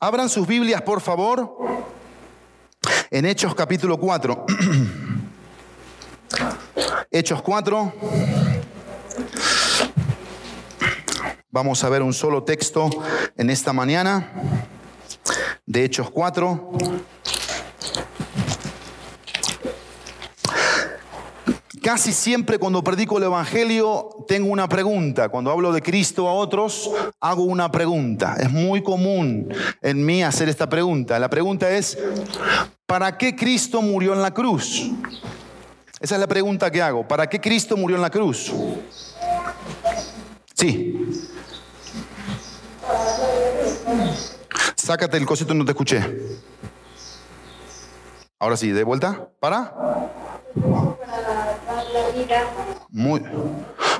[0.00, 1.56] Abran sus Biblias, por favor,
[3.10, 4.46] en Hechos capítulo 4.
[7.10, 7.92] Hechos 4.
[11.50, 12.88] Vamos a ver un solo texto
[13.36, 14.30] en esta mañana
[15.66, 16.70] de Hechos 4.
[21.88, 25.30] Casi siempre cuando predico el Evangelio tengo una pregunta.
[25.30, 28.36] Cuando hablo de Cristo a otros, hago una pregunta.
[28.38, 29.48] Es muy común
[29.80, 31.18] en mí hacer esta pregunta.
[31.18, 31.96] La pregunta es,
[32.84, 34.90] ¿para qué Cristo murió en la cruz?
[35.98, 37.08] Esa es la pregunta que hago.
[37.08, 38.52] ¿Para qué Cristo murió en la cruz?
[40.52, 41.24] Sí.
[44.76, 46.04] Sácate el cosito, no te escuché.
[48.38, 49.30] Ahora sí, de vuelta.
[49.40, 49.72] ¿Para?
[52.90, 53.22] Muy,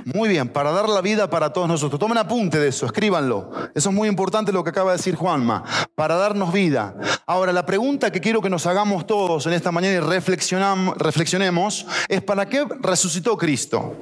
[0.04, 1.98] muy bien, para dar la vida para todos nosotros.
[1.98, 3.50] Tomen apunte de eso, escríbanlo.
[3.74, 6.94] Eso es muy importante lo que acaba de decir Juanma, para darnos vida.
[7.26, 12.22] Ahora, la pregunta que quiero que nos hagamos todos en esta mañana y reflexionemos es,
[12.22, 13.94] ¿para qué resucitó Cristo?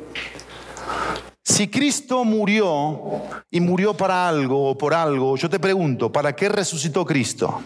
[1.43, 6.49] Si Cristo murió y murió para algo o por algo, yo te pregunto, ¿para qué
[6.49, 7.63] resucitó Cristo?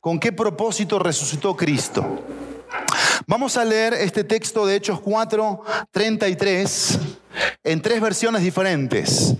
[0.00, 2.22] ¿Con qué propósito resucitó Cristo?
[3.26, 6.98] Vamos a leer este texto de Hechos 4, 33
[7.62, 9.34] en tres versiones diferentes.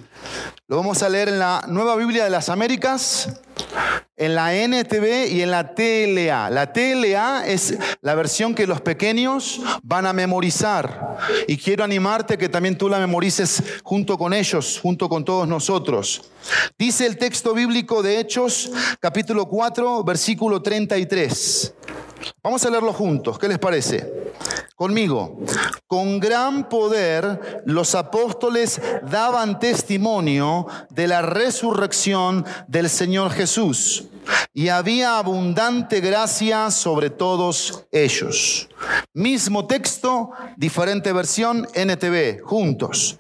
[0.69, 3.41] Lo vamos a leer en la Nueva Biblia de las Américas,
[4.17, 6.51] en la NTV y en la TLA.
[6.51, 11.19] La TLA es la versión que los pequeños van a memorizar.
[11.49, 16.31] Y quiero animarte que también tú la memorices junto con ellos, junto con todos nosotros.
[16.79, 21.75] Dice el texto bíblico de Hechos, capítulo 4, versículo 33.
[22.43, 24.33] Vamos a leerlo juntos, ¿qué les parece?
[24.75, 25.39] Conmigo.
[25.87, 34.05] Con gran poder los apóstoles daban testimonio de la resurrección del Señor Jesús
[34.55, 38.69] y había abundante gracia sobre todos ellos.
[39.15, 43.19] Mismo texto, diferente versión, NTV, juntos.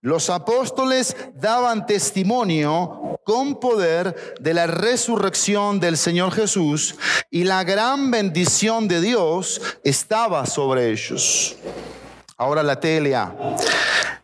[0.00, 6.94] Los apóstoles daban testimonio con poder de la resurrección del Señor Jesús
[7.30, 11.56] y la gran bendición de Dios estaba sobre ellos.
[12.36, 13.34] Ahora la TLA.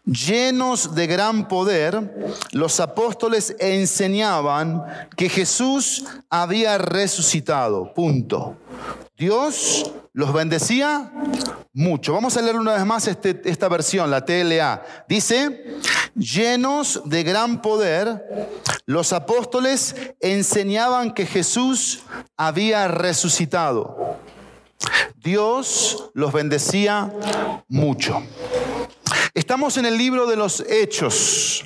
[0.06, 4.84] Llenos de gran poder, los apóstoles enseñaban
[5.16, 7.94] que Jesús había resucitado.
[7.94, 8.56] Punto.
[9.16, 11.10] Dios los bendecía
[11.72, 12.12] mucho.
[12.12, 14.82] Vamos a leer una vez más este, esta versión, la TLA.
[15.08, 15.78] Dice,
[16.14, 18.50] llenos de gran poder,
[18.84, 22.02] los apóstoles enseñaban que Jesús
[22.36, 24.18] había resucitado.
[25.16, 27.10] Dios los bendecía
[27.68, 28.22] mucho.
[29.34, 31.64] Estamos en el libro de los Hechos,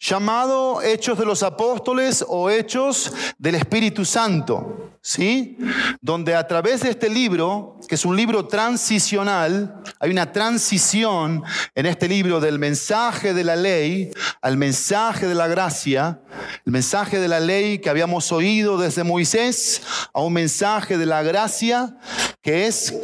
[0.00, 5.58] llamado Hechos de los Apóstoles o Hechos del Espíritu Santo, ¿sí?
[6.00, 11.42] Donde a través de este libro, que es un libro transicional, hay una transición
[11.74, 16.20] en este libro del mensaje de la ley al mensaje de la gracia,
[16.64, 19.82] el mensaje de la ley que habíamos oído desde Moisés
[20.12, 21.96] a un mensaje de la gracia
[22.42, 22.94] que es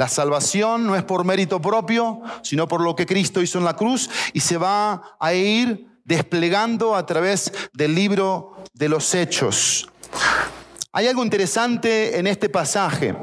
[0.00, 3.76] la salvación no es por mérito propio, sino por lo que Cristo hizo en la
[3.76, 9.90] cruz y se va a ir desplegando a través del libro de los hechos.
[10.90, 13.14] Hay algo interesante en este pasaje.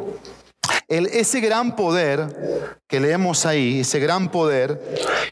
[0.88, 4.80] ese gran poder que leemos ahí, ese gran poder,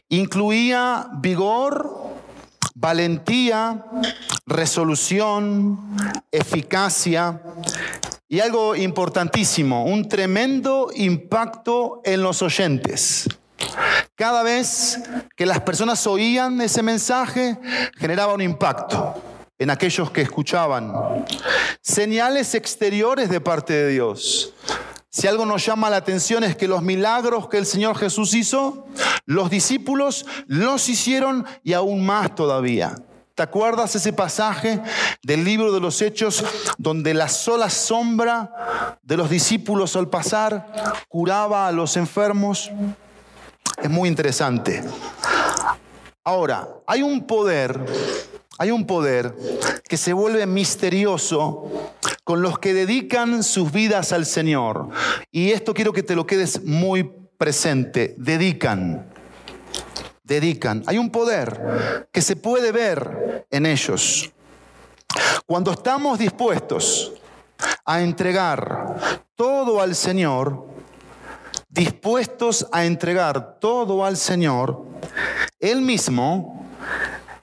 [0.08, 2.08] incluía vigor,
[2.74, 3.84] valentía,
[4.46, 5.78] resolución,
[6.32, 7.40] eficacia
[8.28, 13.28] y algo importantísimo, un tremendo impacto en los oyentes.
[14.14, 15.00] Cada vez
[15.36, 17.58] que las personas oían ese mensaje,
[17.96, 19.22] generaba un impacto
[19.58, 20.92] en aquellos que escuchaban.
[21.80, 24.54] Señales exteriores de parte de Dios.
[25.08, 28.86] Si algo nos llama la atención es que los milagros que el Señor Jesús hizo,
[29.24, 32.96] los discípulos los hicieron y aún más todavía.
[33.36, 34.80] ¿Te acuerdas ese pasaje
[35.22, 36.42] del libro de los Hechos
[36.78, 42.70] donde la sola sombra de los discípulos al pasar curaba a los enfermos?
[43.76, 44.82] Es muy interesante.
[46.24, 47.78] Ahora, hay un poder,
[48.56, 49.36] hay un poder
[49.86, 51.92] que se vuelve misterioso
[52.24, 54.88] con los que dedican sus vidas al Señor.
[55.30, 58.14] Y esto quiero que te lo quedes muy presente.
[58.16, 59.12] Dedican
[60.26, 60.82] dedican.
[60.86, 64.30] Hay un poder que se puede ver en ellos.
[65.46, 67.12] Cuando estamos dispuestos
[67.84, 70.66] a entregar todo al Señor,
[71.68, 74.84] dispuestos a entregar todo al Señor,
[75.60, 76.66] Él mismo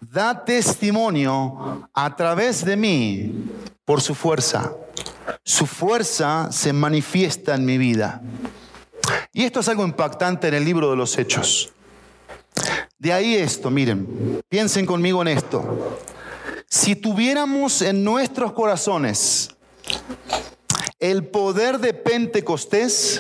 [0.02, 3.46] da testimonio a través de mí
[3.86, 4.74] por su fuerza.
[5.44, 8.22] Su fuerza se manifiesta en mi vida.
[9.32, 11.74] Y esto es algo impactante en el libro de los Hechos.
[12.98, 16.00] De ahí esto, miren, piensen conmigo en esto.
[16.68, 19.50] Si tuviéramos en nuestros corazones
[21.00, 23.20] el poder de Pentecostés,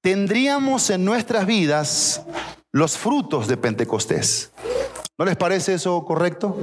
[0.00, 2.22] tendríamos en nuestras vidas
[2.72, 4.50] los frutos de Pentecostés.
[5.16, 6.56] ¿No les parece eso correcto?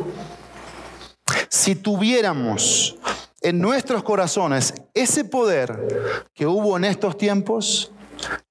[1.50, 2.98] Si tuviéramos
[3.42, 7.92] en nuestros corazones ese poder que hubo en estos tiempos,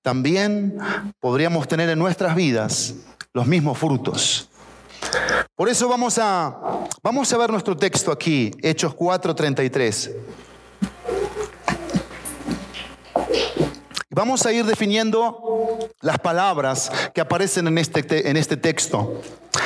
[0.02, 0.78] también
[1.20, 2.94] podríamos tener en nuestras vidas
[3.32, 4.48] los mismos frutos.
[5.56, 10.12] Por eso vamos a, vamos a ver nuestro texto aquí, Hechos 4:33.
[14.10, 19.20] Vamos a ir definiendo las palabras que aparecen en este, en este texto.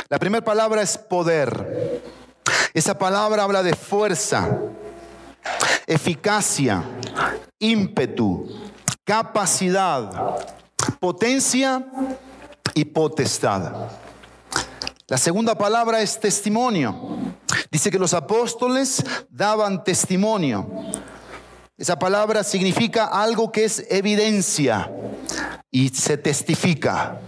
[0.09, 2.03] La primera palabra es poder.
[2.73, 4.59] Esa palabra habla de fuerza,
[5.87, 6.83] eficacia,
[7.59, 8.49] ímpetu,
[9.09, 10.37] capacidad,
[11.01, 11.83] potencia
[12.75, 13.89] y potestad.
[15.07, 16.95] La segunda palabra es testimonio.
[17.71, 20.69] Dice que los apóstoles daban testimonio.
[21.79, 24.93] Esa palabra significa algo que es evidencia
[25.71, 27.19] y se testifica.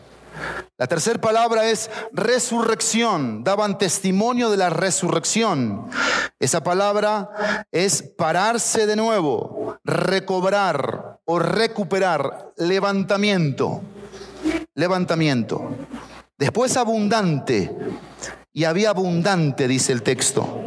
[0.79, 3.45] La tercera palabra es resurrección.
[3.45, 5.91] Daban testimonio de la resurrección.
[6.39, 13.83] Esa palabra es pararse de nuevo, recobrar o recuperar, levantamiento.
[14.75, 15.71] Levantamiento.
[16.39, 17.77] Después abundante.
[18.53, 20.61] Y había abundante, dice el texto.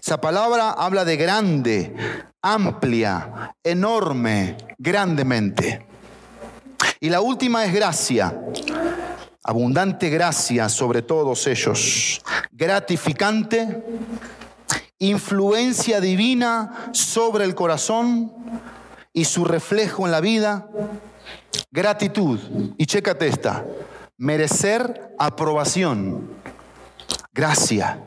[0.00, 1.96] Esa palabra habla de grande,
[2.42, 5.87] amplia, enorme, grandemente.
[7.00, 8.40] Y la última es gracia.
[9.44, 12.22] Abundante gracia sobre todos ellos.
[12.52, 13.84] Gratificante,
[14.98, 18.32] influencia divina sobre el corazón
[19.12, 20.68] y su reflejo en la vida.
[21.70, 22.38] Gratitud.
[22.76, 23.64] Y chécate esta.
[24.16, 26.30] Merecer aprobación.
[27.32, 28.02] Gracia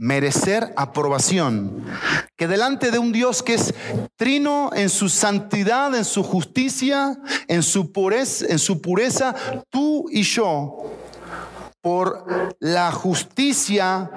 [0.00, 1.84] merecer aprobación.
[2.34, 3.74] Que delante de un Dios que es
[4.16, 7.18] trino en su santidad, en su justicia,
[7.48, 9.34] en su pureza, en su pureza
[9.68, 10.90] tú y yo,
[11.82, 14.10] por la justicia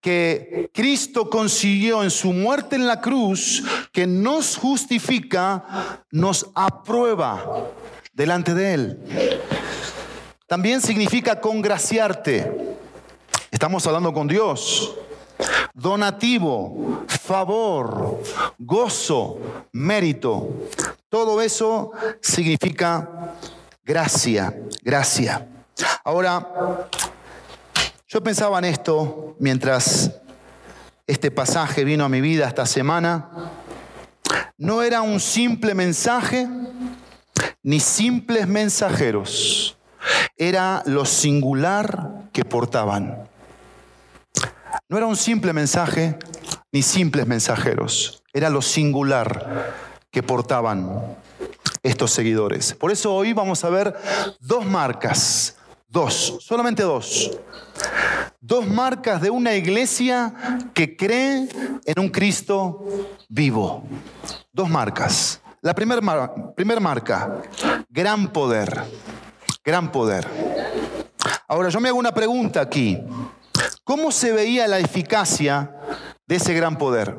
[0.00, 7.66] que Cristo consiguió en su muerte en la cruz, que nos justifica, nos aprueba
[8.12, 9.00] delante de Él.
[10.46, 12.74] También significa congraciarte
[13.54, 14.96] Estamos hablando con Dios.
[15.72, 18.20] Donativo, favor,
[18.58, 19.38] gozo,
[19.70, 20.48] mérito.
[21.08, 23.36] Todo eso significa
[23.84, 24.52] gracia,
[24.82, 25.46] gracia.
[26.02, 26.44] Ahora,
[28.08, 30.10] yo pensaba en esto mientras
[31.06, 33.52] este pasaje vino a mi vida esta semana.
[34.58, 36.48] No era un simple mensaje
[37.62, 39.78] ni simples mensajeros.
[40.36, 43.32] Era lo singular que portaban.
[44.94, 46.16] No era un simple mensaje
[46.70, 49.74] ni simples mensajeros, era lo singular
[50.08, 51.16] que portaban
[51.82, 52.74] estos seguidores.
[52.74, 53.92] Por eso hoy vamos a ver
[54.38, 55.56] dos marcas,
[55.88, 57.32] dos, solamente dos.
[58.40, 60.32] Dos marcas de una iglesia
[60.72, 61.48] que cree
[61.84, 62.84] en un Cristo
[63.28, 63.88] vivo.
[64.52, 65.40] Dos marcas.
[65.60, 67.42] La primera primer marca,
[67.88, 68.84] gran poder,
[69.64, 70.24] gran poder.
[71.48, 72.96] Ahora yo me hago una pregunta aquí.
[73.84, 75.76] ¿Cómo se veía la eficacia
[76.26, 77.14] de ese gran poder?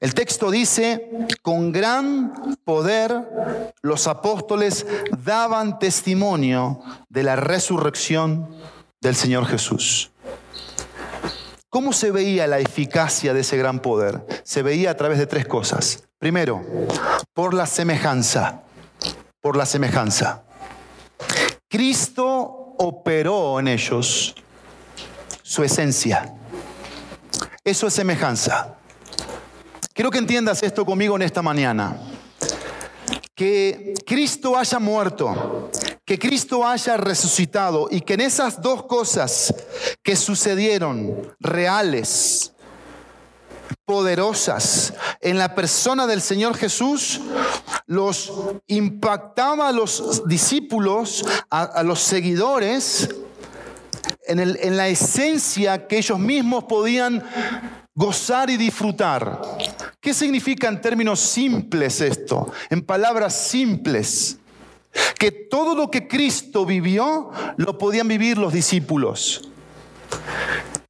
[0.00, 4.84] El texto dice, con gran poder los apóstoles
[5.24, 8.54] daban testimonio de la resurrección
[9.00, 10.10] del Señor Jesús.
[11.70, 14.26] ¿Cómo se veía la eficacia de ese gran poder?
[14.44, 16.04] Se veía a través de tres cosas.
[16.18, 16.62] Primero,
[17.32, 18.60] por la semejanza,
[19.40, 20.42] por la semejanza.
[21.70, 24.34] Cristo operó en ellos
[25.52, 26.34] su esencia.
[27.62, 28.74] Eso es semejanza.
[29.92, 31.94] Quiero que entiendas esto conmigo en esta mañana.
[33.34, 35.70] Que Cristo haya muerto,
[36.06, 39.54] que Cristo haya resucitado y que en esas dos cosas
[40.02, 42.54] que sucedieron, reales,
[43.84, 47.20] poderosas, en la persona del Señor Jesús,
[47.84, 48.32] los
[48.68, 53.10] impactaba a los discípulos, a, a los seguidores,
[54.26, 57.22] en, la esencia que ellos mismos podían
[57.94, 59.40] gozar y disfrutar.
[60.00, 62.52] ¿Qué significa en términos simples esto?
[62.70, 64.38] En palabras simples.
[65.18, 69.48] Que todo lo que Cristo vivió lo podían vivir los discípulos.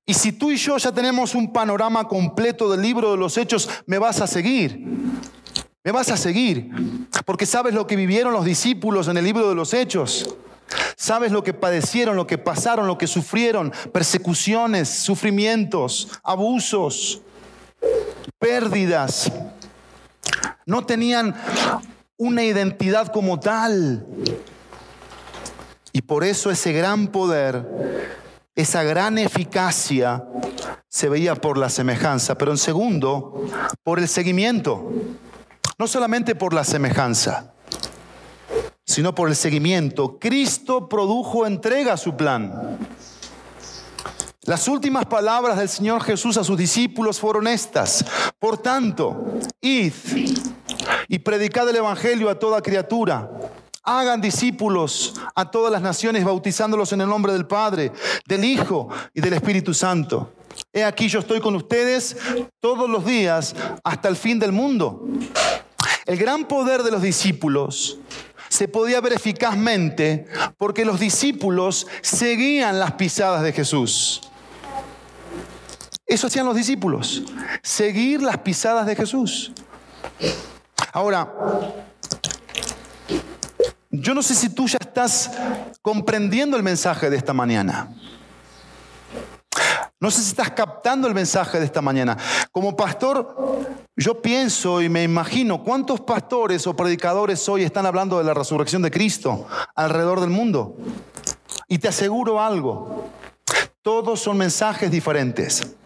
[0.05, 3.69] Y si tú y yo ya tenemos un panorama completo del libro de los hechos,
[3.87, 4.85] me vas a seguir.
[5.85, 6.71] Me vas a seguir.
[7.25, 10.37] Porque sabes lo que vivieron los discípulos en el libro de los hechos.
[10.97, 13.73] Sabes lo que padecieron, lo que pasaron, lo que sufrieron.
[13.93, 17.23] Persecuciones, sufrimientos, abusos,
[18.39, 19.33] pérdidas.
[20.67, 21.35] No tenían
[22.17, 24.07] una identidad como tal.
[25.93, 27.67] Y por eso ese gran poder,
[28.55, 30.25] esa gran eficacia
[30.89, 33.45] se veía por la semejanza, pero en segundo,
[33.83, 34.93] por el seguimiento.
[35.79, 37.55] No solamente por la semejanza,
[38.85, 40.19] sino por el seguimiento.
[40.19, 42.79] Cristo produjo entrega a su plan.
[44.45, 48.05] Las últimas palabras del Señor Jesús a sus discípulos fueron estas.
[48.41, 49.93] Por tanto, id
[51.07, 53.31] y predicad el Evangelio a toda criatura.
[53.85, 57.93] Hagan discípulos a todas las naciones, bautizándolos en el nombre del Padre,
[58.27, 60.33] del Hijo y del Espíritu Santo.
[60.73, 62.17] He aquí yo estoy con ustedes
[62.61, 65.07] todos los días hasta el fin del mundo.
[66.05, 67.99] El gran poder de los discípulos
[68.53, 70.27] se podía ver eficazmente
[70.59, 74.21] porque los discípulos seguían las pisadas de Jesús.
[76.05, 77.23] Eso hacían los discípulos,
[77.63, 79.53] seguir las pisadas de Jesús.
[80.93, 81.33] Ahora,
[83.91, 85.31] yo no sé si tú ya estás
[85.81, 87.89] comprendiendo el mensaje de esta mañana.
[90.03, 92.19] No sé si estás captando el mensaje de esta mañana.
[92.51, 93.37] Como pastor,
[93.95, 98.83] yo pienso y me imagino cuántos pastores o predicadores hoy están hablando de la resurrección
[98.83, 100.75] de Cristo alrededor del mundo.
[101.69, 103.11] Y te aseguro algo,
[103.81, 105.77] todos son mensajes diferentes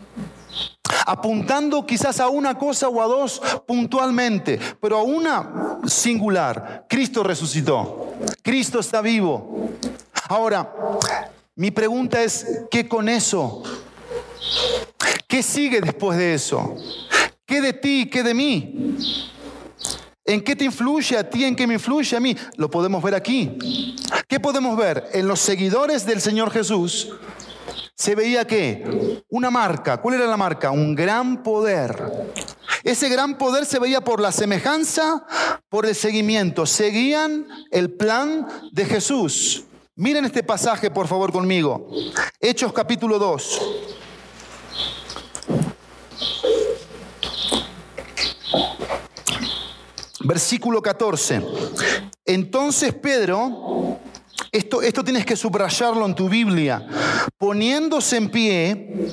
[1.08, 6.86] apuntando quizás a una cosa o a dos puntualmente, pero a una singular.
[6.88, 9.68] Cristo resucitó, Cristo está vivo.
[10.28, 10.72] Ahora,
[11.54, 13.62] mi pregunta es, ¿qué con eso?
[15.28, 16.76] ¿Qué sigue después de eso?
[17.44, 18.96] ¿Qué de ti, qué de mí?
[20.24, 21.44] ¿En qué te influye a ti?
[21.44, 22.36] ¿En qué me influye a mí?
[22.56, 23.96] Lo podemos ver aquí.
[24.28, 25.08] ¿Qué podemos ver?
[25.12, 27.10] En los seguidores del Señor Jesús
[27.94, 30.70] se veía que una marca, ¿cuál era la marca?
[30.70, 31.96] Un gran poder.
[32.82, 35.24] Ese gran poder se veía por la semejanza,
[35.68, 36.66] por el seguimiento.
[36.66, 39.64] Seguían el plan de Jesús.
[39.94, 41.88] Miren este pasaje, por favor, conmigo.
[42.38, 43.60] Hechos capítulo 2.
[50.20, 51.42] Versículo 14.
[52.24, 53.98] Entonces Pedro
[54.52, 56.86] esto, esto tienes que subrayarlo en tu Biblia.
[57.36, 59.10] Poniéndose en pie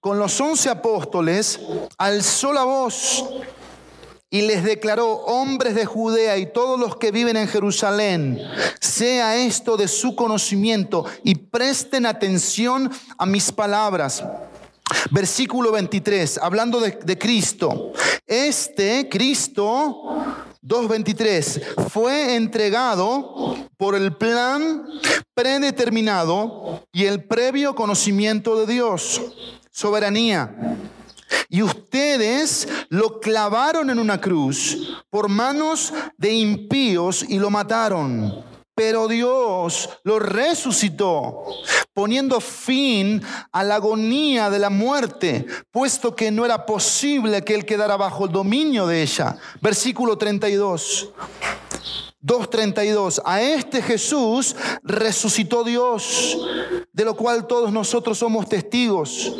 [0.00, 1.58] con los once apóstoles,
[1.98, 3.24] alzó la voz
[4.30, 8.40] y les declaró, hombres de Judea y todos los que viven en Jerusalén,
[8.80, 14.22] sea esto de su conocimiento y presten atención a mis palabras.
[15.10, 17.92] Versículo 23, hablando de, Cristo.
[18.26, 20.02] Este Cristo
[20.62, 24.84] 2.23, fue entregado por el plan
[25.34, 29.20] predeterminado y el previo conocimiento de Dios,
[29.70, 30.78] soberanía.
[31.48, 38.55] Y ustedes lo clavaron en una cruz por manos de impíos y lo mataron.
[38.76, 41.44] Pero Dios lo resucitó,
[41.94, 47.64] poniendo fin a la agonía de la muerte, puesto que no era posible que él
[47.64, 49.38] quedara bajo el dominio de ella.
[49.62, 51.08] Versículo 32.
[52.26, 56.36] 2.32, a este Jesús resucitó Dios,
[56.92, 59.32] de lo cual todos nosotros somos testigos.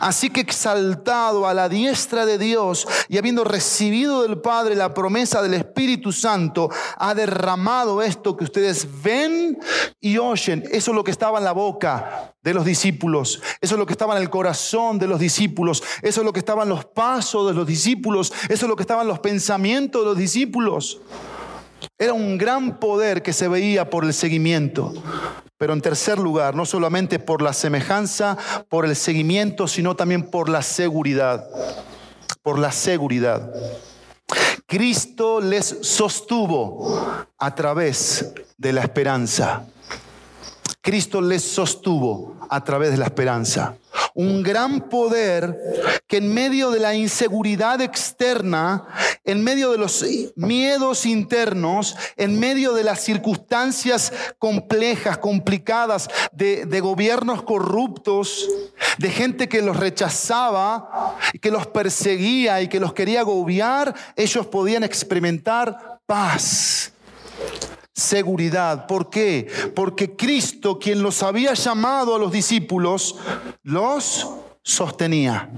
[0.00, 5.42] Así que exaltado a la diestra de Dios y habiendo recibido del Padre la promesa
[5.42, 9.58] del Espíritu Santo, ha derramado esto que ustedes ven
[10.00, 10.64] y oyen.
[10.72, 13.42] Eso es lo que estaba en la boca de los discípulos.
[13.60, 15.82] Eso es lo que estaba en el corazón de los discípulos.
[16.00, 18.32] Eso es lo que estaba en los pasos de los discípulos.
[18.48, 21.00] Eso es lo que estaba en los pensamientos de los discípulos.
[22.00, 24.94] Era un gran poder que se veía por el seguimiento.
[25.58, 28.38] Pero en tercer lugar, no solamente por la semejanza,
[28.70, 31.46] por el seguimiento, sino también por la seguridad.
[32.42, 33.52] Por la seguridad.
[34.66, 39.66] Cristo les sostuvo a través de la esperanza.
[40.80, 43.76] Cristo les sostuvo a través de la esperanza
[44.14, 45.58] un gran poder
[46.06, 48.86] que en medio de la inseguridad externa,
[49.24, 50.04] en medio de los
[50.36, 58.48] miedos internos, en medio de las circunstancias complejas, complicadas, de, gobiernos corruptos,
[58.98, 64.82] de gente que los rechazaba, que los perseguía y que los quería agobiar, ellos podían
[64.82, 66.92] experimentar paz
[68.00, 68.86] seguridad.
[68.86, 69.46] ¿Por qué?
[69.74, 73.16] Porque Cristo, quien los había llamado a los discípulos,
[73.62, 74.28] los
[74.62, 75.50] sostenía.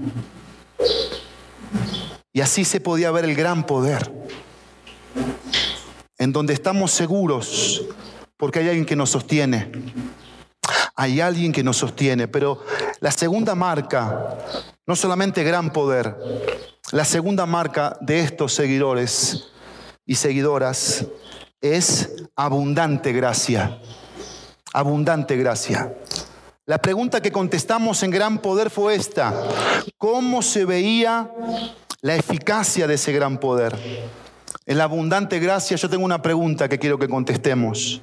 [2.31, 4.11] Y así se podía ver el gran poder,
[6.17, 7.85] en donde estamos seguros,
[8.37, 9.71] porque hay alguien que nos sostiene.
[10.95, 12.63] Hay alguien que nos sostiene, pero
[12.99, 14.37] la segunda marca,
[14.85, 16.15] no solamente gran poder,
[16.91, 19.49] la segunda marca de estos seguidores
[20.05, 21.07] y seguidoras
[21.63, 23.79] es abundante gracia.
[24.73, 25.95] Abundante gracia.
[26.65, 29.33] La pregunta que contestamos en gran poder fue esta.
[29.97, 31.31] ¿Cómo se veía
[32.01, 33.77] la eficacia de ese gran poder?
[34.65, 38.01] En la abundante gracia yo tengo una pregunta que quiero que contestemos.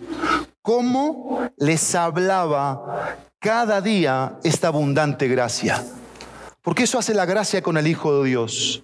[0.62, 5.84] ¿Cómo les hablaba cada día esta abundante gracia?
[6.62, 8.82] Porque eso hace la gracia con el Hijo de Dios.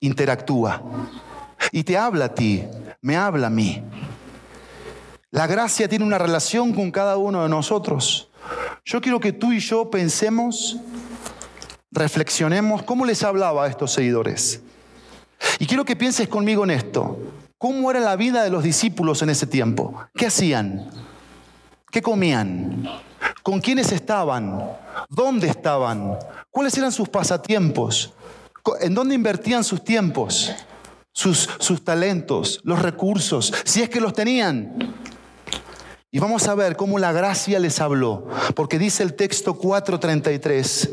[0.00, 0.82] Interactúa.
[1.72, 2.64] Y te habla a ti,
[3.02, 3.82] me habla a mí.
[5.34, 8.28] La gracia tiene una relación con cada uno de nosotros.
[8.84, 10.76] Yo quiero que tú y yo pensemos,
[11.90, 14.60] reflexionemos cómo les hablaba a estos seguidores.
[15.58, 17.18] Y quiero que pienses conmigo en esto.
[17.58, 20.00] ¿Cómo era la vida de los discípulos en ese tiempo?
[20.14, 20.88] ¿Qué hacían?
[21.90, 22.88] ¿Qué comían?
[23.42, 24.62] ¿Con quiénes estaban?
[25.08, 26.16] ¿Dónde estaban?
[26.52, 28.12] ¿Cuáles eran sus pasatiempos?
[28.80, 30.52] ¿En dónde invertían sus tiempos?
[31.10, 34.94] Sus, sus talentos, los recursos, si es que los tenían.
[36.14, 40.88] Y vamos a ver cómo la gracia les habló, porque dice el texto 4:33,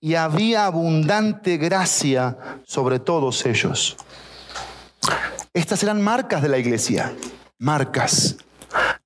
[0.00, 3.96] y había abundante gracia sobre todos ellos.
[5.52, 7.16] Estas eran marcas de la iglesia,
[7.58, 8.36] marcas.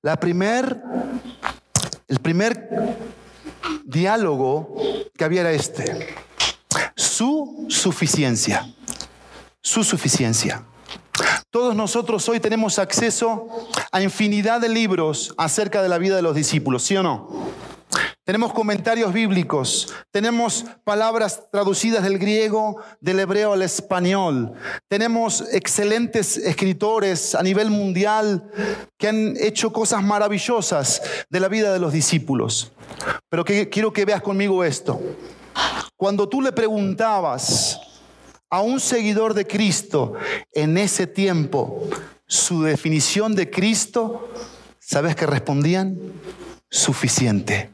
[0.03, 0.79] La primer,
[2.07, 2.69] el primer
[3.83, 4.75] diálogo
[5.17, 6.13] que había era este,
[6.95, 8.71] su suficiencia,
[9.61, 10.63] su suficiencia.
[11.49, 13.47] Todos nosotros hoy tenemos acceso
[13.91, 17.51] a infinidad de libros acerca de la vida de los discípulos, ¿sí o no?
[18.23, 24.53] Tenemos comentarios bíblicos, tenemos palabras traducidas del griego, del hebreo al español,
[24.87, 28.49] tenemos excelentes escritores a nivel mundial
[28.97, 32.71] que han hecho cosas maravillosas de la vida de los discípulos.
[33.27, 35.01] Pero quiero que veas conmigo esto.
[35.97, 37.79] Cuando tú le preguntabas
[38.49, 40.13] a un seguidor de Cristo
[40.53, 41.87] en ese tiempo
[42.31, 44.31] su definición de Cristo,
[44.79, 45.99] ¿sabes qué respondían?
[46.69, 47.69] Suficiente.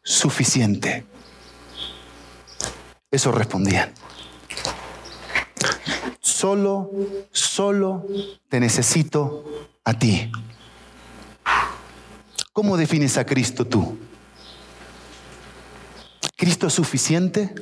[0.00, 1.04] Suficiente.
[3.10, 3.92] Eso respondían.
[6.20, 6.92] Solo,
[7.32, 8.06] solo
[8.48, 9.44] te necesito
[9.84, 10.30] a ti.
[12.52, 13.98] ¿Cómo defines a Cristo tú?
[16.36, 17.52] ¿Cristo es suficiente?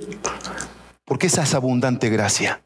[1.07, 2.62] Porque esa es abundante gracia.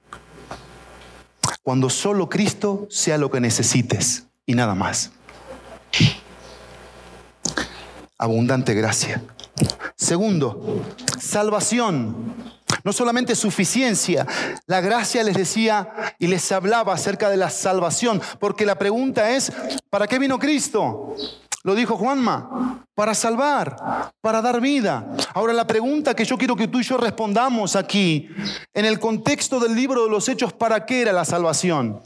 [1.62, 5.12] Cuando solo Cristo sea lo que necesites y nada más.
[8.18, 9.22] Abundante gracia.
[9.96, 10.84] Segundo,
[11.20, 12.34] salvación.
[12.84, 14.26] No solamente suficiencia,
[14.66, 19.52] la gracia les decía y les hablaba acerca de la salvación, porque la pregunta es,
[19.88, 21.14] ¿para qué vino Cristo?
[21.64, 25.06] Lo dijo Juanma, para salvar, para dar vida.
[25.32, 28.28] Ahora la pregunta que yo quiero que tú y yo respondamos aquí,
[28.74, 32.00] en el contexto del libro de los Hechos, ¿para qué era la salvación?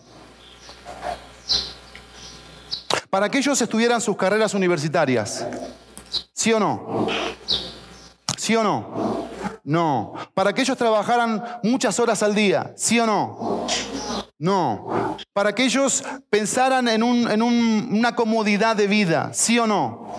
[3.09, 5.47] Para que ellos estudiaran sus carreras universitarias.
[6.35, 7.07] ¿Sí o no?
[8.37, 9.29] ¿Sí o no?
[9.65, 10.13] No.
[10.35, 12.75] Para que ellos trabajaran muchas horas al día.
[12.77, 13.67] ¿Sí o no?
[14.39, 15.17] No.
[15.33, 20.15] Para que ellos pensaran en, una comodidad de vida, ¿sí o no?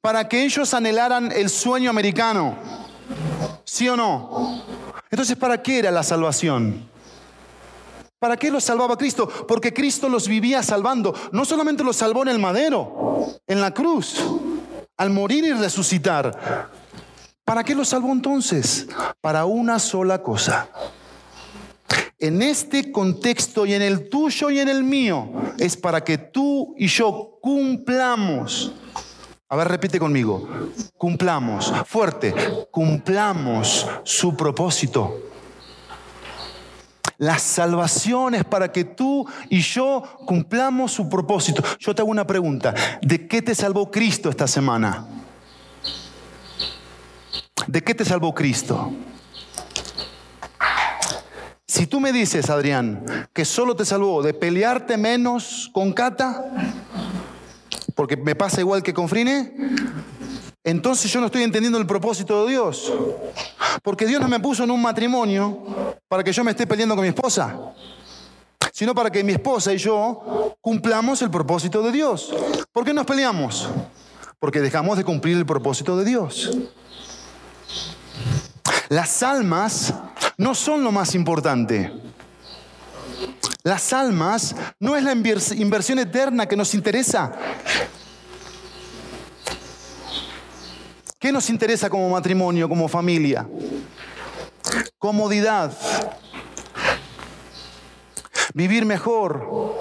[0.00, 2.56] Para que ellos anhelaran el sueño americano,
[3.64, 4.62] ¿sí o no?
[5.10, 6.88] Entonces, ¿para qué era la salvación?
[8.18, 9.28] ¿Para qué los salvaba Cristo?
[9.46, 11.14] Porque Cristo los vivía salvando.
[11.32, 14.22] No solamente los salvó en el madero, en la cruz,
[14.96, 16.70] al morir y resucitar.
[17.44, 18.86] ¿Para qué los salvó entonces?
[19.20, 20.68] Para una sola cosa
[22.18, 26.74] en este contexto y en el tuyo y en el mío, es para que tú
[26.78, 28.72] y yo cumplamos.
[29.48, 30.48] A ver, repite conmigo.
[30.96, 32.34] Cumplamos, fuerte,
[32.70, 35.22] cumplamos su propósito.
[37.18, 41.62] La salvación es para que tú y yo cumplamos su propósito.
[41.78, 42.74] Yo te hago una pregunta.
[43.00, 45.06] ¿De qué te salvó Cristo esta semana?
[47.66, 48.92] ¿De qué te salvó Cristo?
[51.68, 56.44] Si tú me dices, Adrián, que solo te salvó de pelearte menos con Cata,
[57.96, 59.52] porque me pasa igual que con Frine,
[60.62, 62.92] entonces yo no estoy entendiendo el propósito de Dios.
[63.82, 65.64] Porque Dios no me puso en un matrimonio
[66.06, 67.74] para que yo me esté peleando con mi esposa.
[68.72, 72.32] sino para que mi esposa y yo cumplamos el propósito de Dios.
[72.72, 73.68] ¿Por qué nos peleamos?
[74.38, 76.50] Porque dejamos de cumplir el propósito de Dios.
[78.88, 79.94] Las almas
[80.36, 81.92] no son lo más importante.
[83.62, 87.32] Las almas no es la inversión eterna que nos interesa.
[91.18, 93.48] ¿Qué nos interesa como matrimonio, como familia?
[94.98, 95.76] Comodidad.
[98.54, 99.74] Vivir mejor.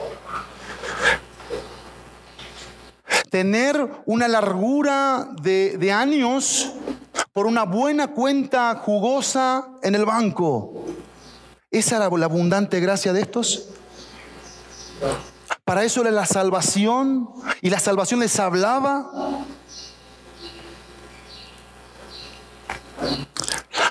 [3.29, 6.73] Tener una largura de, años
[7.35, 10.85] por una buena cuenta jugosa en el banco.
[11.69, 13.67] ¿Esa era la abundante gracia de estos?
[15.65, 17.27] Para eso era la salvación
[17.61, 19.11] y la salvación les hablaba.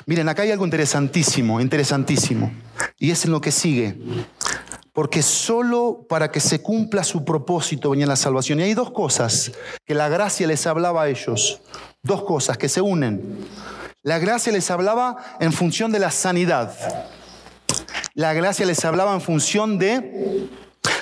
[0.07, 2.51] Miren, acá hay algo interesantísimo, interesantísimo.
[2.99, 3.99] Y es en lo que sigue.
[4.95, 8.61] Porque solo para que se cumpla su propósito venía la salvación.
[8.61, 9.53] Y hay dos cosas
[9.85, 11.61] que la gracia les hablaba a ellos.
[12.05, 13.39] Dos cosas que se unen.
[14.03, 16.77] La gracia les hablaba en función de la sanidad.
[18.13, 20.51] La gracia les hablaba en función de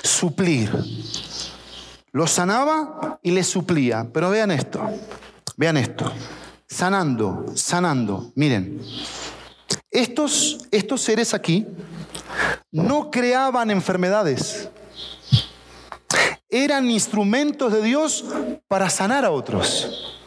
[0.01, 0.71] suplir.
[2.13, 4.07] Los sanaba y les suplía.
[4.13, 4.81] Pero vean esto,
[5.57, 6.09] vean esto.
[6.67, 8.31] Sanando, sanando.
[8.35, 8.81] Miren,
[9.91, 11.67] estos, estos seres aquí
[12.71, 14.69] no creaban enfermedades.
[16.47, 18.23] Eran instrumentos de Dios
[18.69, 20.21] para sanar a otros.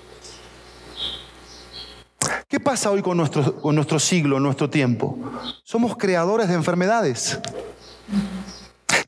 [2.56, 5.18] ¿Qué pasa hoy con nuestro, con nuestro siglo, nuestro tiempo?
[5.62, 7.38] Somos creadores de enfermedades.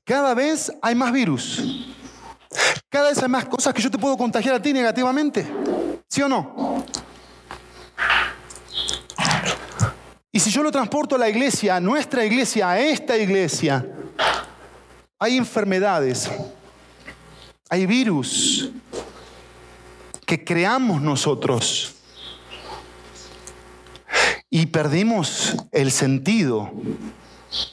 [0.04, 1.86] Cada vez hay más virus.
[2.90, 5.50] Cada vez hay más cosas que yo te puedo contagiar a ti negativamente.
[6.10, 6.84] ¿Sí o no?
[10.30, 13.82] Y si yo lo transporto a la iglesia, a nuestra iglesia, a esta iglesia,
[15.18, 16.30] hay enfermedades,
[17.70, 18.72] hay virus
[20.26, 21.94] que creamos nosotros
[24.50, 26.70] y perdimos el sentido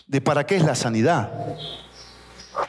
[0.07, 1.31] de para qué es la sanidad.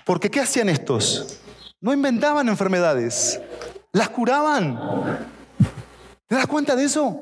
[0.04, 1.38] Porque ¿qué hacían estos?
[1.80, 3.40] No inventaban enfermedades,
[3.92, 4.78] las curaban.
[6.26, 7.20] ¿Te das cuenta de eso?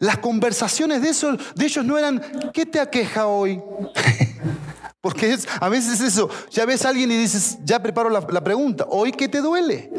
[0.00, 3.60] Las conversaciones de, eso, de ellos no eran, ¿qué te aqueja hoy?
[5.00, 8.20] Porque es, a veces es eso, ya ves a alguien y dices, ya preparo la,
[8.30, 9.90] la pregunta, ¿hoy qué te duele?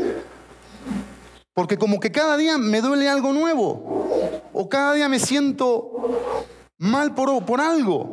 [1.60, 4.48] Porque como que cada día me duele algo nuevo.
[4.54, 5.92] O cada día me siento
[6.78, 8.10] mal por, por algo.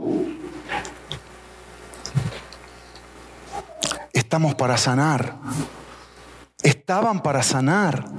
[4.12, 5.38] Estamos para sanar.
[6.60, 8.10] Estaban para sanar.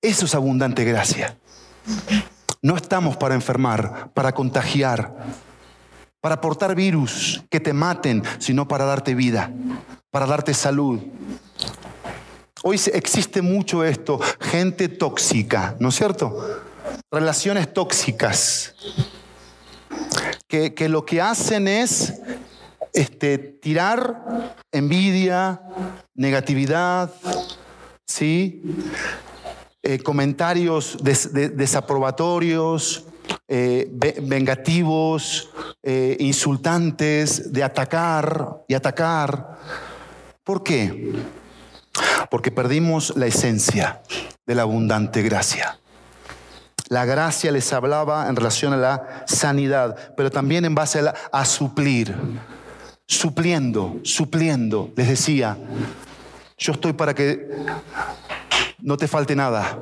[0.00, 1.36] Eso es abundante gracia.
[2.62, 5.16] No estamos para enfermar, para contagiar,
[6.20, 9.50] para portar virus que te maten, sino para darte vida,
[10.12, 11.00] para darte salud,
[12.70, 16.36] Hoy existe mucho esto, gente tóxica, ¿no es cierto?
[17.10, 18.74] Relaciones tóxicas,
[20.46, 22.20] que, lo que hacen es
[22.92, 25.62] este, tirar envidia,
[26.14, 27.10] negatividad,
[28.06, 28.60] ¿sí?
[29.82, 33.06] Eh, comentarios desaprobatorios,
[33.48, 35.48] eh, vengativos,
[35.82, 39.56] eh, insultantes, de atacar y atacar.
[40.44, 41.14] ¿Por qué?
[42.30, 44.02] Porque perdimos la esencia
[44.46, 45.78] de la abundante gracia.
[46.88, 52.14] La gracia les hablaba en relación a la sanidad, pero también en base a, suplir,
[53.06, 54.90] supliendo, supliendo.
[54.96, 55.58] Les decía,
[56.56, 57.46] yo estoy para que
[58.78, 59.78] no te falte nada.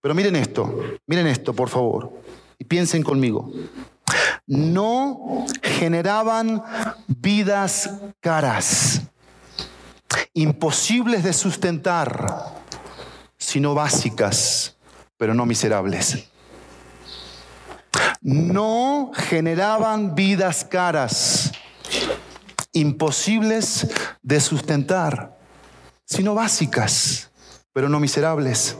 [0.00, 2.12] Pero miren esto, miren esto, por favor,
[2.58, 3.50] y piensen conmigo.
[4.46, 6.62] No generaban
[7.08, 9.02] vidas caras
[10.34, 12.62] imposibles de sustentar,
[13.36, 14.76] sino básicas,
[15.16, 16.28] pero no miserables.
[18.22, 21.52] No generaban vidas caras,
[22.72, 23.88] imposibles
[24.22, 25.38] de sustentar,
[26.04, 27.30] sino básicas,
[27.72, 28.76] pero no miserables.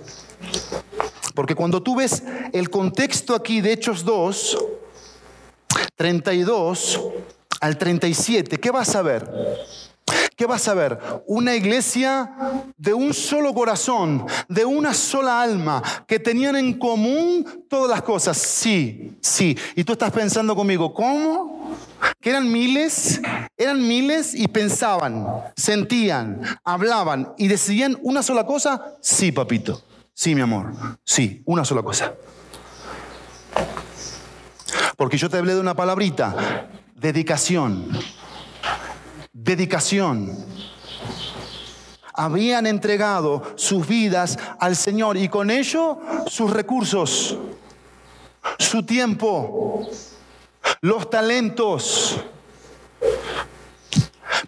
[1.35, 4.59] Porque cuando tú ves el contexto aquí de Hechos 2,
[5.97, 7.01] 32
[7.61, 9.31] al 37, ¿qué vas a ver?
[10.37, 10.99] ¿Qué vas a ver?
[11.27, 12.31] Una iglesia
[12.79, 18.39] de un solo corazón, de una sola alma, que tenían en común todas las cosas.
[18.39, 19.57] Sí, sí.
[19.77, 21.77] Y tú estás pensando conmigo, ¿cómo?
[22.21, 23.21] Que eran miles,
[23.57, 28.95] eran miles y pensaban, sentían, hablaban y decidían una sola cosa.
[29.03, 29.83] Sí, papito.
[30.15, 30.73] Sí, mi amor.
[31.05, 32.15] Sí, una sola cosa.
[34.97, 37.89] Porque yo te hablé de una palabrita dedicación.
[39.43, 40.37] Dedicación.
[42.13, 47.39] Habían entregado sus vidas al Señor y con ello sus recursos,
[48.59, 49.89] su tiempo,
[50.83, 52.21] los talentos.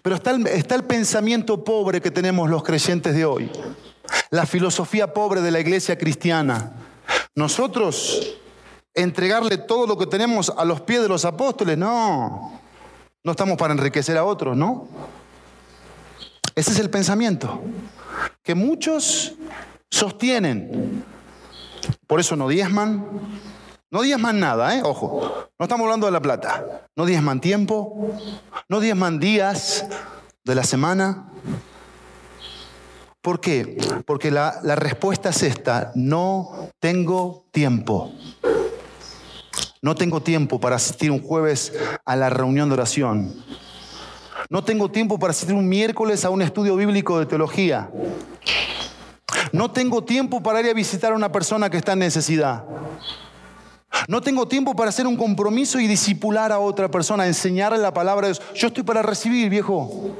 [0.03, 3.49] Pero está el, está el, pensamiento pobre que tenemos los creyentes de hoy,
[4.29, 6.71] la filosofía pobre de la iglesia cristiana.
[7.33, 8.37] Nosotros
[8.93, 12.62] entregarle todo lo que tenemos a los pies de los apóstoles, no.
[13.23, 14.87] No estamos para enriquecer a otros, ¿no?
[16.55, 17.61] Ese es el pensamiento
[18.43, 19.33] que muchos
[19.89, 21.05] sostienen.
[22.05, 23.05] Por eso no diezman.
[23.89, 24.81] No diezman nada, ¿eh?
[24.83, 26.87] Ojo, no estamos hablando de la plata.
[26.95, 28.11] No diezman tiempo,
[28.67, 29.85] no diezman días
[30.43, 31.31] de la semana.
[33.21, 33.77] ¿Por qué?
[34.05, 38.11] Porque la, la respuesta es esta, no tengo tiempo.
[39.83, 41.73] No tengo tiempo para asistir un jueves
[42.05, 43.35] a la reunión de oración.
[44.49, 47.91] No tengo tiempo para asistir un miércoles a un estudio bíblico de teología.
[49.51, 52.63] No tengo tiempo para ir a visitar a una persona que está en necesidad.
[54.07, 58.27] No tengo tiempo para hacer un compromiso y disipular a otra persona, enseñarle la palabra
[58.27, 58.41] de Dios.
[58.55, 60.15] Yo estoy para recibir, viejo.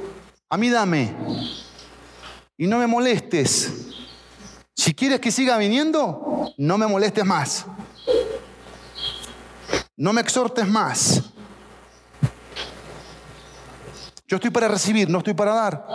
[0.50, 1.14] A mí dame.
[2.58, 3.72] Y no me molestes.
[4.76, 7.64] Si quieres que siga viniendo, no me molestes más.
[9.96, 11.22] No me exhortes más.
[14.26, 15.86] Yo estoy para recibir, no estoy para dar.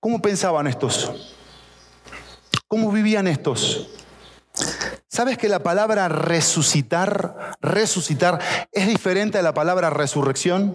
[0.00, 1.12] ¿Cómo pensaban estos?
[2.66, 3.88] ¿Cómo vivían estos?
[5.06, 8.40] ¿Sabes que la palabra resucitar, resucitar,
[8.72, 10.74] es diferente a la palabra resurrección?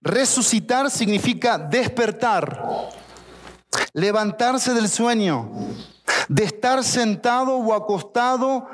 [0.00, 2.90] Resucitar significa despertar,
[3.92, 5.52] levantarse del sueño,
[6.28, 8.66] de estar sentado o acostado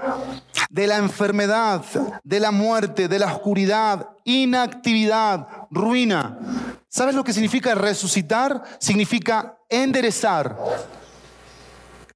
[0.70, 1.84] de la enfermedad,
[2.22, 6.38] de la muerte, de la oscuridad, inactividad, ruina.
[6.88, 8.62] ¿Sabes lo que significa resucitar?
[8.78, 10.56] Significa enderezar.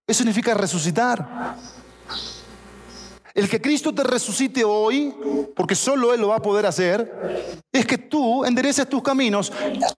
[0.07, 1.57] Eso significa resucitar.
[3.35, 5.14] El que Cristo te resucite hoy,
[5.57, 9.51] porque solo Él lo va a poder hacer, es que tú endereces tus caminos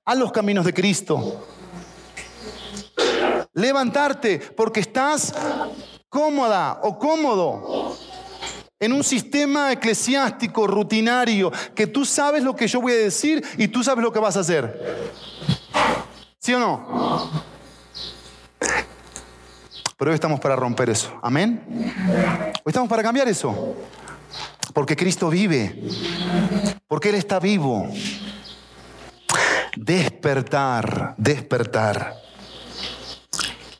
[0.04, 1.44] a los caminos de Cristo
[3.54, 5.32] levantarte porque estás
[6.08, 7.96] cómoda o cómodo
[8.78, 13.68] en un sistema eclesiástico rutinario que tú sabes lo que yo voy a decir y
[13.68, 15.12] tú sabes lo que vas a hacer.
[16.38, 17.30] ¿Sí o no?
[19.96, 21.18] Pero hoy estamos para romper eso.
[21.22, 21.62] Amén.
[21.68, 23.74] Hoy estamos para cambiar eso.
[24.74, 25.82] Porque Cristo vive.
[26.88, 27.88] Porque Él está vivo.
[29.76, 32.23] Despertar, despertar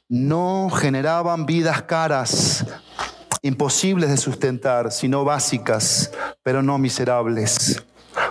[0.08, 2.64] no generaban vidas caras,
[3.42, 6.10] imposibles de sustentar, sino básicas,
[6.42, 7.82] pero no miserables.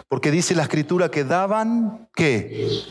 [0.07, 2.83] Porque dice la escritura que daban, ¿qué?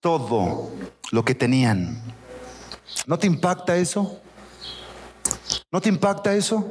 [0.00, 0.70] Todo
[1.10, 2.02] lo que tenían.
[3.06, 4.20] ¿No te impacta eso?
[5.70, 6.66] ¿No te impacta eso?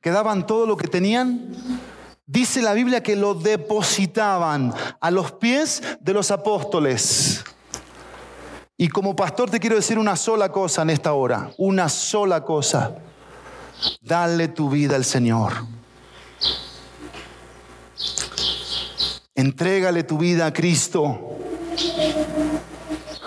[0.00, 1.50] ¿Que daban todo lo que tenían?
[2.26, 7.42] Dice la Biblia que lo depositaban a los pies de los apóstoles.
[8.80, 12.94] Y como pastor te quiero decir una sola cosa en esta hora, una sola cosa.
[14.00, 15.52] Dale tu vida al Señor.
[19.34, 21.18] Entrégale tu vida a Cristo.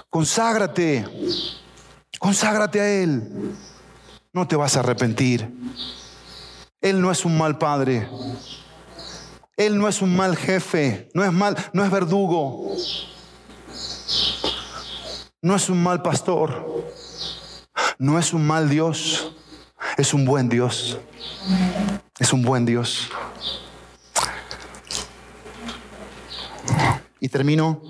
[0.10, 1.06] Conságrate.
[2.18, 3.54] Conságrate a Él.
[4.32, 5.54] No te vas a arrepentir.
[6.80, 8.08] Él no es un mal padre.
[9.58, 11.10] Él no es un mal jefe.
[11.14, 12.72] No es mal, no es verdugo.
[15.44, 16.84] No es un mal pastor,
[17.98, 19.34] no es un mal Dios,
[19.98, 21.00] es un buen Dios.
[22.20, 23.10] Es un buen Dios.
[27.20, 27.82] Y termino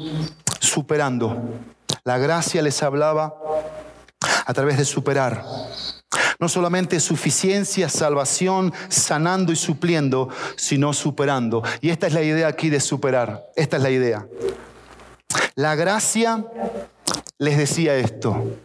[0.61, 1.59] superando.
[2.05, 3.35] La gracia les hablaba
[4.45, 5.43] a través de superar.
[6.39, 11.63] No solamente suficiencia, salvación, sanando y supliendo, sino superando.
[11.81, 13.43] Y esta es la idea aquí de superar.
[13.57, 14.25] Esta es la idea.
[15.55, 16.45] La gracia
[17.41, 18.55] les decía esto.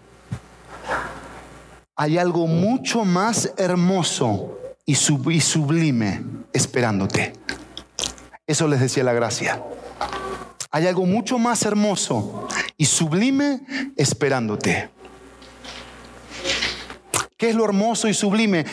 [1.97, 7.33] Hay algo mucho más hermoso y sublime esperándote.
[8.47, 9.63] Eso les decía la gracia.
[10.71, 13.63] Hay algo mucho más hermoso y sublime
[13.97, 14.91] esperándote.
[17.39, 18.67] ¿Qué es lo hermoso y sublime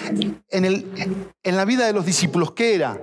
[0.50, 0.86] en, el,
[1.44, 2.52] en la vida de los discípulos?
[2.52, 3.00] ¿Qué era?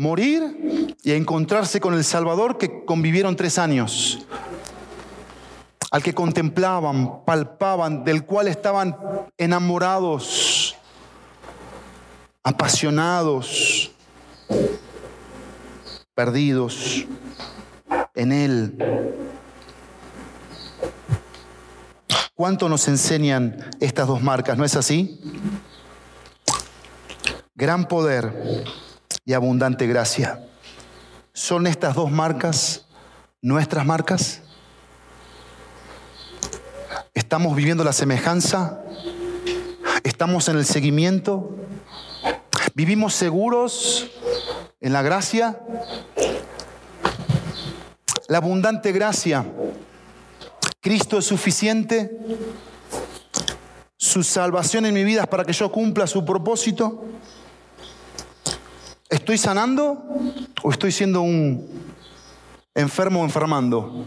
[0.00, 4.26] Morir y encontrarse con el Salvador que convivieron tres años
[5.90, 8.96] al que contemplaban, palpaban, del cual estaban
[9.36, 10.74] enamorados.
[12.42, 13.92] apasionados,
[16.14, 17.04] perdidos
[18.14, 18.78] en Él.
[22.34, 24.56] ¿Cuánto nos enseñan estas dos marcas?
[24.56, 25.20] ¿No es así?
[27.54, 28.64] Gran poder
[29.24, 30.40] y abundante gracia.
[31.32, 32.86] ¿Son estas dos marcas
[33.42, 34.42] nuestras marcas?
[37.14, 38.82] ¿Estamos viviendo la semejanza?
[40.04, 41.56] ¿Estamos en el seguimiento?
[42.74, 44.10] ¿Vivimos seguros
[44.80, 45.60] en la gracia?
[48.28, 49.44] La abundante gracia.
[50.80, 52.18] Cristo es suficiente.
[53.96, 57.04] Su salvación en mi vida es para que yo cumpla su propósito.
[59.10, 60.04] ¿Estoy sanando
[60.62, 61.68] o estoy siendo un
[62.76, 64.04] enfermo enfermando?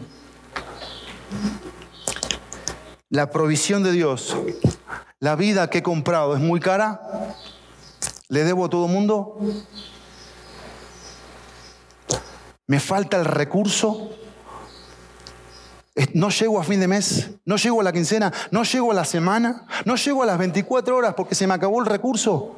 [3.09, 4.33] La provisión de Dios,
[5.19, 7.01] la vida que he comprado es muy cara.
[8.29, 9.39] ¿Le debo a todo mundo?
[12.65, 14.09] ¿Me falta el recurso?
[16.13, 19.03] No llego a fin de mes, no llego a la quincena, no llego a la
[19.03, 22.55] semana, no llego a las 24 horas porque se me acabó el recurso.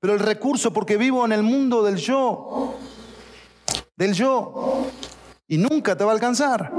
[0.00, 2.74] Pero el recurso porque vivo en el mundo del yo,
[3.96, 4.86] del yo,
[5.48, 6.72] y nunca te va a alcanzar.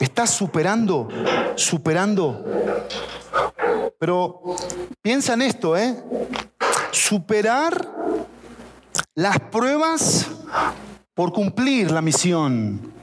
[0.00, 1.08] Estás superando,
[1.56, 2.44] superando.
[3.98, 4.40] Pero
[5.02, 6.02] piensa en esto, ¿eh?
[6.90, 7.88] Superar
[9.14, 10.26] las pruebas
[11.14, 12.95] por cumplir la misión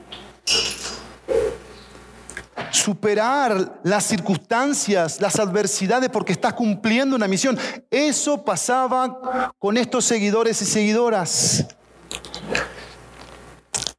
[2.71, 7.57] superar las circunstancias, las adversidades, porque estás cumpliendo una misión.
[7.89, 11.65] Eso pasaba con estos seguidores y seguidoras.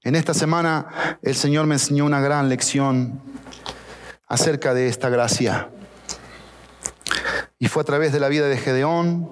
[0.03, 3.20] En esta semana el Señor me enseñó una gran lección
[4.29, 5.70] acerca de esta gracia.
[7.59, 9.31] Y fue a través de la vida de Gedeón,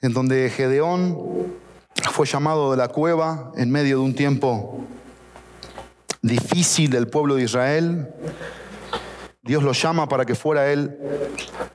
[0.00, 1.56] en donde Gedeón
[2.12, 4.86] fue llamado de la cueva en medio de un tiempo
[6.26, 8.14] difícil del pueblo de Israel.
[9.42, 10.98] Dios lo llama para que fuera él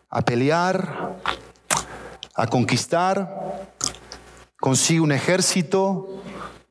[0.09, 1.17] a pelear,
[2.35, 3.69] a conquistar,
[4.59, 6.21] consigue un ejército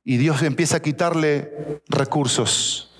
[0.05, 2.91] y Dios empieza a quitarle recursos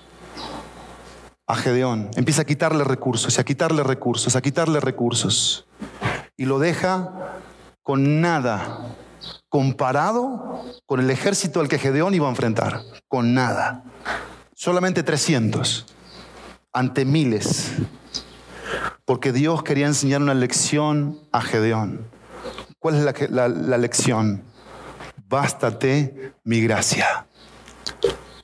[1.47, 2.09] a Gedeón.
[2.15, 5.67] Empieza a quitarle recursos, a quitarle recursos, a quitarle recursos.
[6.37, 7.41] Y lo deja
[7.83, 8.95] con nada
[9.49, 12.81] comparado con el ejército al que Gedeón iba a enfrentar.
[13.07, 13.83] Con nada
[14.61, 15.87] solamente 300
[16.71, 17.71] ante miles,
[19.05, 22.07] porque Dios quería enseñar una lección a Gedeón.
[22.77, 24.43] ¿Cuál es la, la lección?
[25.27, 27.25] Bástate mi gracia.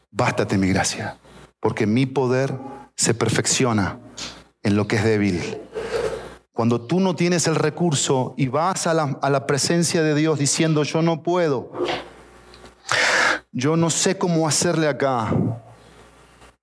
[0.10, 1.20] Bástate mi gracia,
[1.60, 2.52] porque mi poder
[2.96, 4.00] se perfecciona
[4.64, 5.62] en lo que es débil.
[6.52, 10.40] Cuando tú no tienes el recurso y vas a la, a la, presencia de Dios
[10.40, 11.72] diciendo, yo no puedo,
[13.52, 15.32] yo no sé cómo hacerle acá,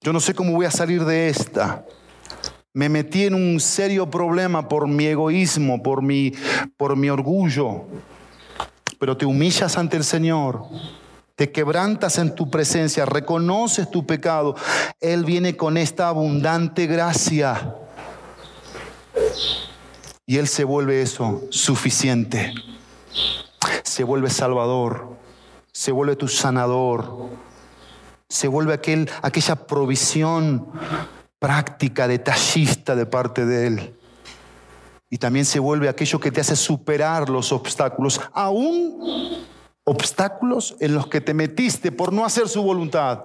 [0.04, 1.86] yo no sé cómo voy a salir de esta.
[2.74, 6.34] Me metí en un serio problema por mi egoísmo, por mi,
[6.76, 7.86] por mi orgullo.
[8.98, 10.66] Pero te humillas ante el Señor,
[11.36, 14.56] te quebrantas en tu presencia, reconoces tu pecado.
[15.00, 17.74] Él viene con esta abundante gracia.
[20.26, 22.52] Y Él se vuelve eso suficiente.
[23.84, 25.16] Se vuelve salvador,
[25.72, 27.30] se vuelve tu sanador
[28.34, 30.66] se vuelve aquel, aquella provisión
[31.38, 33.94] práctica, detallista de parte de Él.
[35.08, 39.44] Y también se vuelve aquello que te hace superar los obstáculos, aún
[39.84, 43.22] obstáculos en los que te metiste por no hacer su voluntad,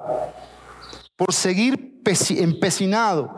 [1.15, 3.34] por seguir empecinado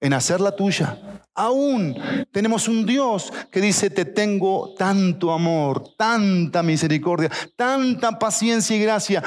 [0.00, 1.26] en hacer la tuya.
[1.34, 1.94] Aún
[2.32, 9.22] tenemos un Dios que dice, te tengo tanto amor, tanta misericordia, tanta paciencia y gracia,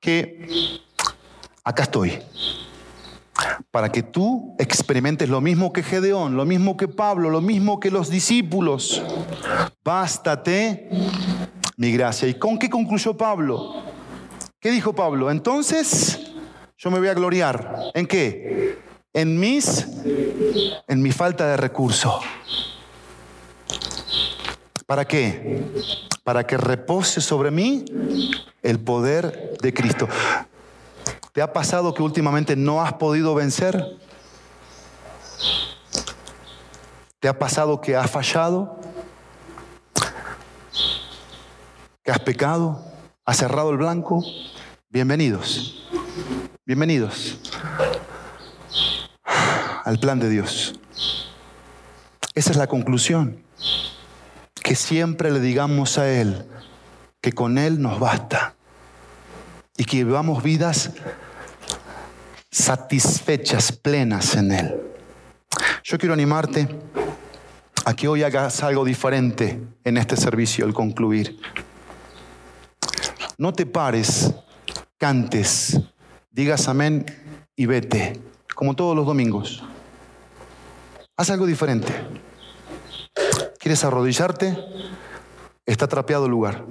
[0.00, 0.80] que
[1.64, 2.18] acá estoy.
[3.70, 7.90] Para que tú experimentes lo mismo que Gedeón, lo mismo que Pablo, lo mismo que
[7.90, 9.02] los discípulos.
[9.82, 10.90] Bástate
[11.76, 12.28] mi gracia.
[12.28, 13.82] ¿Y con qué concluyó Pablo?
[14.60, 15.30] ¿Qué dijo Pablo?
[15.30, 16.32] Entonces
[16.76, 17.90] yo me voy a gloriar.
[17.94, 18.78] ¿En qué?
[19.14, 19.86] En mis,
[20.86, 22.20] en mi falta de recurso.
[24.86, 25.64] ¿Para qué?
[26.22, 27.84] Para que repose sobre mí
[28.62, 30.08] el poder de Cristo.
[31.32, 33.98] ¿Te ha pasado que últimamente no has podido vencer?
[37.20, 38.78] ¿Te ha pasado que has fallado?
[42.02, 42.84] ¿Que has pecado?
[43.24, 44.22] ¿Has cerrado el blanco?
[44.90, 45.88] Bienvenidos.
[46.66, 47.40] Bienvenidos
[49.84, 50.78] al plan de Dios.
[52.34, 53.42] Esa es la conclusión.
[54.62, 56.46] Que siempre le digamos a Él
[57.22, 58.54] que con Él nos basta
[59.78, 60.90] y que vivamos vidas
[62.52, 64.80] satisfechas, plenas en Él.
[65.82, 66.68] Yo quiero animarte
[67.84, 71.40] a que hoy hagas algo diferente en este servicio al concluir.
[73.38, 74.32] No te pares,
[74.98, 75.80] cantes,
[76.30, 77.06] digas amén
[77.56, 78.20] y vete,
[78.54, 79.64] como todos los domingos.
[81.16, 81.92] Haz algo diferente.
[83.58, 84.58] ¿Quieres arrodillarte?
[85.64, 86.64] Está trapeado el lugar.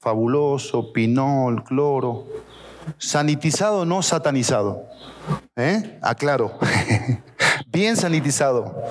[0.00, 2.26] Fabuloso, pinol, cloro.
[2.98, 4.86] Sanitizado, no satanizado.
[5.56, 5.98] ¿Eh?
[6.02, 6.58] Aclaro.
[7.66, 8.82] Bien sanitizado.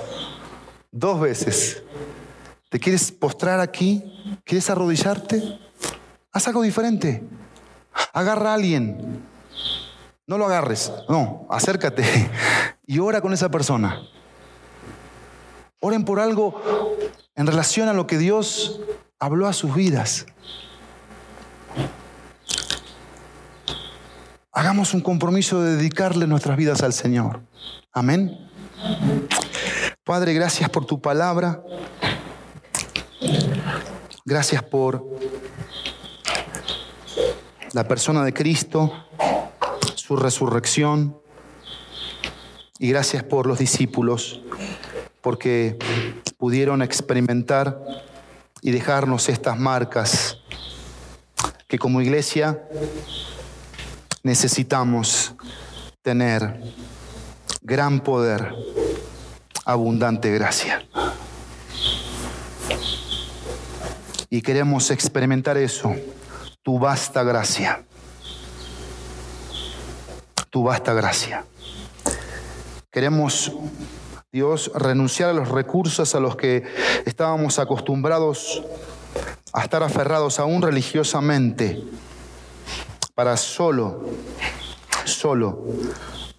[0.90, 1.82] Dos veces.
[2.68, 4.04] ¿Te quieres postrar aquí?
[4.44, 5.42] ¿Quieres arrodillarte?
[6.32, 7.22] Haz algo diferente.
[8.12, 9.24] Agarra a alguien.
[10.26, 10.92] No lo agarres.
[11.08, 12.04] No, acércate
[12.86, 14.00] y ora con esa persona.
[15.80, 16.60] Oren por algo
[17.34, 18.80] en relación a lo que Dios
[19.18, 20.26] habló a sus vidas.
[24.58, 27.42] Hagamos un compromiso de dedicarle nuestras vidas al Señor.
[27.92, 28.38] Amén.
[30.02, 31.62] Padre, gracias por tu palabra.
[34.24, 35.06] Gracias por
[37.74, 38.90] la persona de Cristo,
[39.94, 41.18] su resurrección.
[42.78, 44.40] Y gracias por los discípulos,
[45.20, 45.76] porque
[46.38, 47.78] pudieron experimentar
[48.62, 50.38] y dejarnos estas marcas
[51.68, 52.66] que como iglesia
[54.26, 55.36] necesitamos
[56.02, 56.60] tener
[57.62, 58.52] gran poder,
[59.64, 60.84] abundante gracia.
[64.28, 65.94] Y queremos experimentar eso,
[66.64, 67.84] tu vasta gracia,
[70.50, 71.44] tu vasta gracia.
[72.90, 73.52] Queremos,
[74.32, 76.64] Dios, renunciar a los recursos a los que
[77.04, 78.64] estábamos acostumbrados
[79.52, 81.80] a estar aferrados aún religiosamente
[83.16, 84.04] para solo,
[85.06, 85.64] solo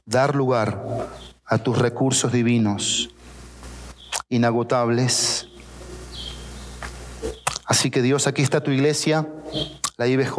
[0.05, 1.09] dar lugar
[1.43, 3.09] a tus recursos divinos,
[4.29, 5.47] inagotables.
[7.65, 9.27] Así que Dios, aquí está tu iglesia,
[9.97, 10.37] la IBJ,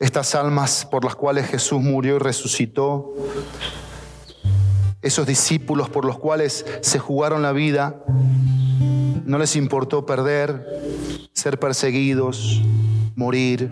[0.00, 3.14] estas almas por las cuales Jesús murió y resucitó,
[5.02, 7.94] esos discípulos por los cuales se jugaron la vida,
[9.24, 10.66] no les importó perder,
[11.32, 12.62] ser perseguidos,
[13.16, 13.70] morir,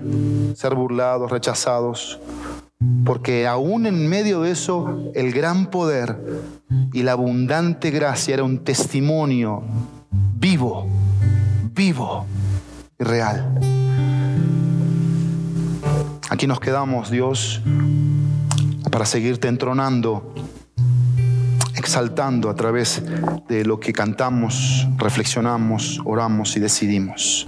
[0.54, 2.18] ser burlados, rechazados,
[3.04, 6.18] porque aún en medio de eso el gran poder
[6.92, 9.62] y la abundante gracia era un testimonio
[10.11, 10.86] vivo,
[11.74, 12.26] vivo
[12.98, 13.58] y real.
[16.30, 17.61] Aquí nos quedamos, Dios,
[18.90, 20.34] para seguirte entronando,
[21.81, 23.03] exaltando a través
[23.49, 27.47] de lo que cantamos, reflexionamos, oramos y decidimos.